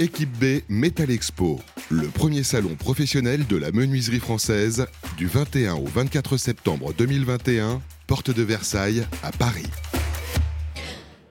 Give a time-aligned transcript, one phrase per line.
[0.00, 1.58] Équipe B Metal Expo,
[1.90, 4.86] le premier salon professionnel de la menuiserie française
[5.16, 9.66] du 21 au 24 septembre 2021, porte de Versailles à Paris.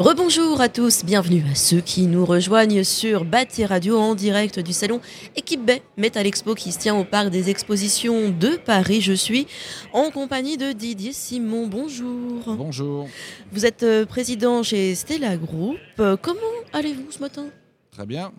[0.00, 4.72] Rebonjour à tous, bienvenue à ceux qui nous rejoignent sur Bâti Radio en direct du
[4.72, 5.00] salon
[5.36, 9.00] Équipe B Metal Expo qui se tient au parc des expositions de Paris.
[9.00, 9.46] Je suis
[9.92, 11.68] en compagnie de Didier Simon.
[11.68, 12.42] Bonjour.
[12.56, 13.08] Bonjour.
[13.52, 15.78] Vous êtes euh, président chez Stella Group.
[16.00, 16.40] Euh, Comment
[16.72, 17.46] allez-vous ce matin?
[17.98, 18.30] Très bien.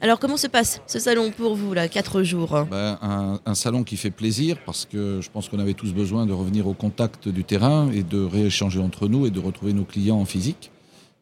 [0.00, 2.66] Alors comment se passe ce salon pour vous là, quatre jours?
[2.70, 6.24] Ben, un, un salon qui fait plaisir parce que je pense qu'on avait tous besoin
[6.24, 9.82] de revenir au contact du terrain et de rééchanger entre nous et de retrouver nos
[9.82, 10.70] clients en physique.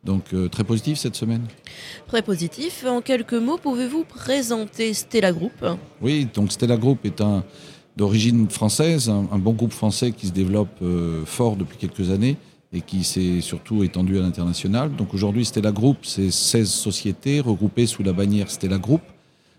[0.05, 1.47] Donc euh, très positif cette semaine.
[2.07, 2.85] Très positif.
[2.87, 5.65] En quelques mots, pouvez-vous présenter Stella Group?
[6.03, 7.45] Oui, donc Stella Group est un
[7.97, 12.37] d'origine française, un, un bon groupe français qui se développe euh, fort depuis quelques années
[12.73, 14.95] et qui s'est surtout étendu à l'international.
[14.95, 19.03] Donc aujourd'hui, Stella Group, c'est 16 sociétés regroupées sous la bannière Stella Group,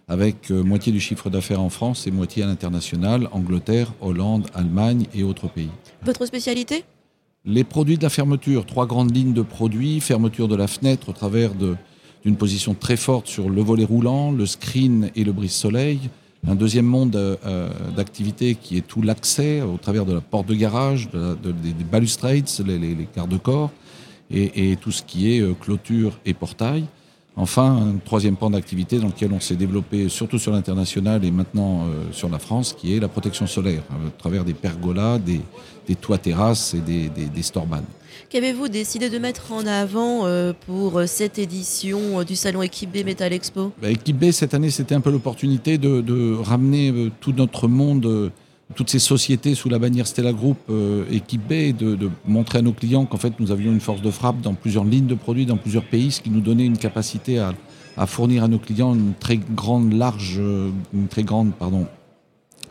[0.08, 5.08] avec euh, moitié du chiffre d'affaires en France et moitié à l'international, Angleterre, Hollande, Allemagne
[5.14, 5.70] et autres pays.
[6.04, 6.86] Votre spécialité?
[7.44, 11.14] Les produits de la fermeture, trois grandes lignes de produits, fermeture de la fenêtre au
[11.14, 16.00] travers d'une position très forte sur le volet roulant, le screen et le brise-soleil.
[16.48, 20.48] Un deuxième monde euh, euh, d'activité qui est tout l'accès au travers de la porte
[20.48, 23.70] de garage, de de- des, des balustrades, les, les, les garde-corps,
[24.32, 26.86] et, et tout ce qui est euh, clôture et portail.
[27.38, 31.86] Enfin, un troisième pan d'activité dans lequel on s'est développé surtout sur l'international et maintenant
[31.86, 35.40] euh, sur la France, qui est la protection solaire, à travers des pergolas, des,
[35.88, 37.42] des toits terrasses et des, des.
[38.30, 43.06] Qu'avez-vous décidé de mettre en avant euh, pour cette édition euh, du salon Équipe B
[43.06, 43.72] Metal Expo?
[43.82, 48.32] Bah, B, cette année, c'était un peu l'opportunité de, de ramener tout notre monde,
[48.76, 53.06] toutes ces sociétés sous la bannière Stella Group euh, et de, montrer à nos clients
[53.06, 55.84] qu'en fait, nous avions une force de frappe dans plusieurs lignes de produits, dans plusieurs
[55.84, 57.54] pays, ce qui nous donnait une capacité à,
[58.08, 60.72] fournir à nos clients une très grande, large, euh,
[61.60, 61.88] pardon,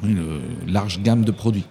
[0.03, 1.65] une euh, large gamme de produits.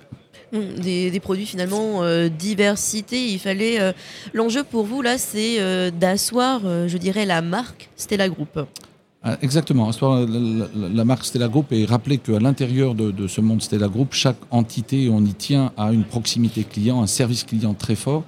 [0.54, 3.28] Hum, des, produits finalement euh, diversité.
[3.28, 3.94] Il fallait.
[4.34, 8.60] L'enjeu pour vous là, c'est d'asseoir, je dirais, la marque Stella Group.
[9.22, 9.90] Ah, Exactement.
[10.02, 13.88] La, la- la marque Stella Group et rappeler qu'à l'intérieur de, de ce monde Stella
[13.90, 18.24] Group, chaque entité, on y tient à une proximité client, un service client très fort,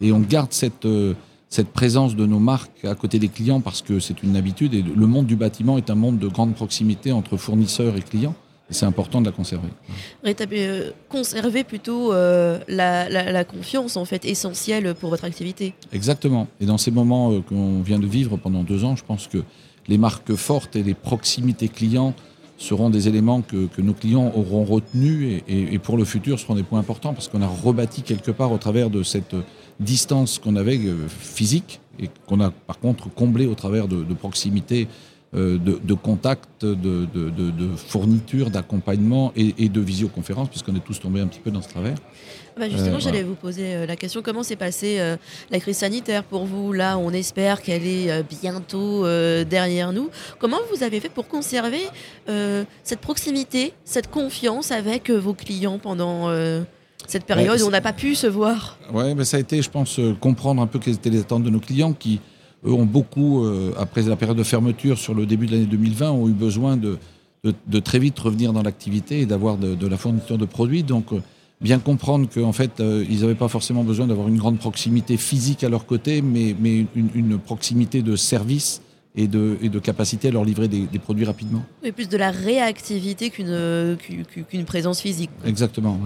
[0.00, 1.14] et on garde cette euh,
[1.48, 4.80] cette présence de nos marques à côté des clients parce que c'est une habitude et
[4.82, 8.34] le monde du bâtiment est un monde de grande proximité entre fournisseurs et clients.
[8.70, 9.68] Et c'est important de la conserver.
[10.24, 15.74] Euh, conserver plutôt euh, la, la- la confiance en fait essentielle pour votre activité.
[15.92, 16.48] Exactement.
[16.58, 19.44] Et dans ces moments euh, qu'on vient de vivre pendant deux ans, je pense que
[19.88, 22.14] les marques fortes et les proximités clients
[22.58, 26.78] seront des éléments que, nos clients auront retenus et, pour le futur seront des points
[26.78, 29.34] importants parce qu'on a rebâti quelque part au travers de cette
[29.80, 34.86] distance qu'on avait euh, physique et qu'on a par contre comblé au travers de, proximité,
[35.34, 40.84] de, de contact, de, de, de, de fourniture, d'accompagnement et, et de visioconférence puisqu'on est
[40.84, 41.94] tous tombés un petit peu dans ce travers.
[42.58, 45.16] Bah, justement, Euh, j'allais vous poser euh, la question comment s'est passée euh,
[45.50, 46.74] la crise sanitaire pour vous?
[46.74, 50.10] Là, on espère qu'elle est euh, bientôt euh, derrière nous.
[50.38, 51.80] Comment vous avez fait pour conserver
[52.28, 56.60] euh, cette proximité, cette confiance avec euh, vos clients pendant euh,
[57.06, 58.76] cette période Ouais, où on n'a pas pu se voir?
[58.92, 61.44] Ouais, mais ça a été, je pense, euh, comprendre un peu quelles étaient les attentes
[61.44, 62.20] de nos clients qui,
[62.64, 66.10] eux, ont beaucoup, euh, après la période de fermeture sur le début de l'année 2020,
[66.10, 66.98] ont eu besoin de,
[67.44, 70.82] de, très vite revenir dans l'activité et d'avoir de, de la fourniture de produits.
[70.82, 71.20] Donc, euh,
[71.60, 75.64] bien comprendre qu'en fait, euh, ils n'avaient pas forcément besoin d'avoir une grande proximité physique
[75.64, 78.82] à leur côté, mais, mais une, une proximité de service
[79.14, 81.62] et de, et de capacité à leur livrer des, des produits rapidement.
[81.82, 83.94] Mais plus de la réactivité qu'une euh,
[84.48, 85.30] qu'une- présence physique.
[85.44, 85.98] Exactement.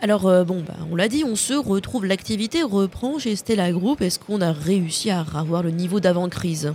[0.00, 4.02] Alors, euh, bon, bah, on l'a dit, on se retrouve, l'activité reprend chez Stella Group.
[4.02, 6.72] Est-ce qu'on a réussi à avoir le niveau d'avant-crise?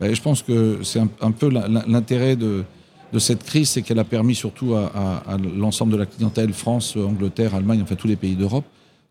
[0.00, 2.64] Ben, je pense que c'est un, un peu l'intérêt de,
[3.12, 6.52] de cette crise, c'est qu'elle a permis surtout à, à- à l'ensemble de la clientèle,
[6.54, 8.64] France, Angleterre, Allemagne, enfin tous les pays d'Europe,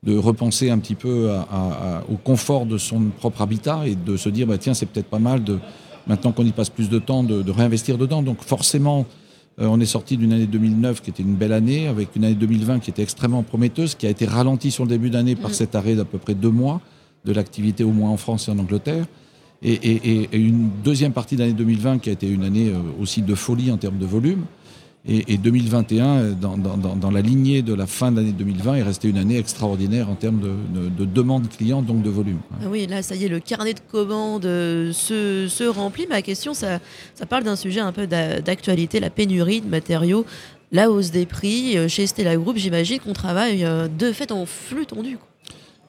[0.04, 4.30] de repenser un petit peu à- au confort de son propre habitat et de se
[4.30, 5.60] dire, bah, tiens, c'est peut-être pas mal, de,
[6.08, 8.22] maintenant qu'on y passe plus de temps, de, de réinvestir dedans.
[8.22, 9.06] Donc forcément,
[9.60, 12.36] euh, on est sorti d'une année 2009 qui était une belle année, avec une année
[12.36, 15.56] 2020 qui était extrêmement prometteuse, qui a été ralentie sur le début d'année par Mhm.
[15.56, 16.82] cet arrêt d'à peu près deux mois
[17.26, 19.06] de l'activité au moins en France et en Angleterre.
[19.64, 22.70] Et, et- et- et une deuxième partie de l'année 2020 qui a été une année
[22.70, 24.44] euh, aussi de folie en termes de volume.
[25.08, 28.32] Et, et 2021, euh, dans, dans- dans- dans la lignée de la fin de l'année
[28.32, 32.10] 2020, est restée une année extraordinaire en termes de, de, de demande client, donc de
[32.10, 32.40] volume.
[32.62, 36.08] Ah oui, là, ça y est, le carnet de commandes euh, se, se remplit.
[36.10, 36.80] Ma question, ça,
[37.14, 40.26] ça parle d'un sujet un peu d'a- d'actualité, la pénurie de matériaux,
[40.72, 41.78] la hausse des prix.
[41.78, 45.18] Euh, Chez Stella Group, j'imagine qu'on travaille euh, de fait en flux tendu.
[45.18, 45.28] quoi.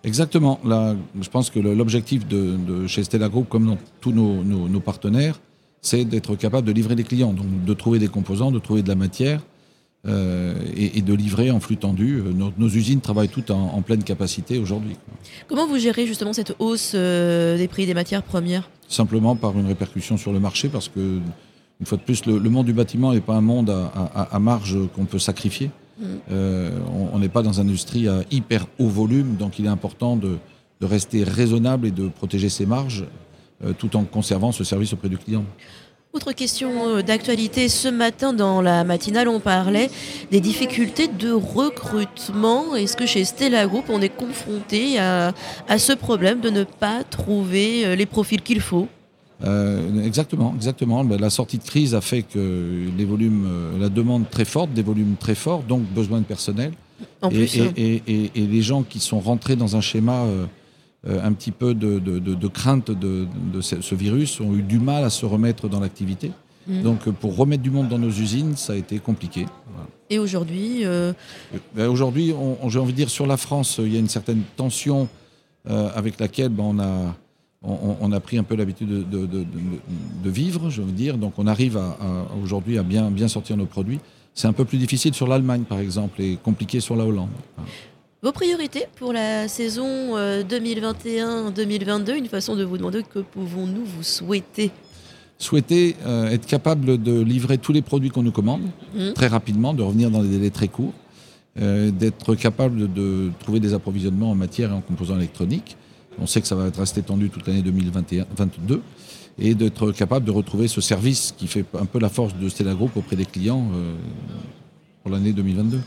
[0.04, 0.60] Exactement.
[0.64, 4.68] Là, je pense que l'objectif de, de chez Stella Group, comme dans tous nos, nos-
[4.68, 5.40] nos partenaires,
[5.86, 8.88] c'est d'être capable de livrer les clients, donc de trouver des composants, de trouver de
[8.88, 9.40] la matière
[10.08, 12.22] euh, et, de livrer en flux tendu.
[12.58, 14.96] Nos, usines travaillent toutes en, pleine capacité aujourd'hui.
[15.48, 18.68] Comment vous gérez justement cette hausse euh, des prix des matières premières?
[18.88, 21.20] Simplement par une répercussion sur le marché, parce que,
[21.80, 25.04] une fois de plus, le, monde du bâtiment n'est pas un monde à, marge qu'on
[25.04, 25.70] peut sacrifier.
[25.98, 26.04] Mm.
[26.30, 26.70] Euh,
[27.12, 30.38] on n'est pas dans une industrie à hyper haut volume, donc il est important de,
[30.82, 33.04] rester raisonnable et de protéger ses marges
[33.78, 35.44] tout en conservant ce service auprès du client.
[36.16, 39.90] Autre question euh, d'actualité, ce matin dans la matinale, on parlait
[40.30, 42.74] des difficultés de recrutement.
[42.74, 45.34] Est-ce que chez Stella Group, on est confronté à,
[45.76, 48.88] ce problème de ne pas trouver euh, les profils qu'il faut?
[49.44, 51.04] Euh, exactement, exactement.
[51.04, 54.82] Ben, la sortie de crise a fait que les volumes, la demande très forte, des
[54.82, 56.72] volumes très forts, donc besoin de personnel.
[57.20, 60.46] En et, plus, et, et, les gens qui sont rentrés dans un schéma euh,
[61.08, 63.26] un petit peu de, crainte de,
[63.60, 66.32] ce, virus, ont eu du mal à se remettre dans l'activité.
[66.66, 66.82] Mm.
[66.82, 69.46] Donc pour remettre du monde dans nos usines, ça a été compliqué.
[70.10, 71.12] Et aujourd'hui euh,
[71.74, 72.34] ben, Aujourd'hui,
[72.68, 75.08] j'ai envie de dire, sur la France, il y a une certaine tension
[75.68, 77.16] euh, avec laquelle ben, on, a,
[77.62, 81.18] on, a pris un peu l'habitude de, vivre, je veux dire.
[81.18, 81.96] Donc on arrive à,
[82.42, 84.00] aujourd'hui à bien, bien sortir nos produits.
[84.34, 87.30] C'est un peu plus difficile sur l'Allemagne, par exemple, et compliqué sur la Hollande.
[88.26, 94.02] Vos priorités pour la saison 2021-2022, euh, une façon de vous demander que pouvons-nous vous
[94.02, 94.72] souhaiter?
[95.38, 98.62] Souhaiter euh, être capable de livrer tous les produits qu'on nous commande
[98.96, 99.12] mmh.
[99.12, 100.92] très rapidement, de revenir dans des délais très courts,
[101.60, 105.76] euh, d'être capable de, trouver des approvisionnements en matière et en composants électroniques.
[106.20, 108.82] On sait que ça va être resté tendu toute l'année 2022
[109.38, 112.74] et d'être capable de retrouver ce service qui fait un peu la force de Stella
[112.74, 113.70] Group auprès des clients
[115.06, 115.78] pour l'année 2022.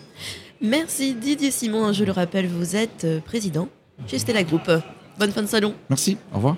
[0.62, 1.92] Merci Didier Simon.
[1.92, 3.68] Je le rappelle, vous êtes euh, président
[4.08, 4.72] chez Stella Group.
[5.20, 5.76] Bonne fin de salon.
[5.90, 6.56] Merci, au revoir.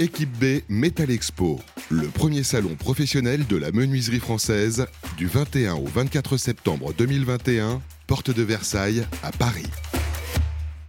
[0.00, 4.86] Équipe B Metal Expo, le premier salon professionnel de la menuiserie française
[5.16, 9.66] du 21 au 24 septembre 2021, porte de Versailles à Paris.